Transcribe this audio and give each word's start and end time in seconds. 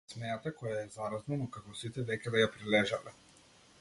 Смеата 0.11 0.51
која 0.61 0.79
е 0.83 0.87
заразна 0.95 1.37
но 1.41 1.47
како 1.57 1.77
сите 1.81 2.07
веќе 2.11 2.35
да 2.37 2.43
ја 2.45 2.49
прележале. 2.57 3.15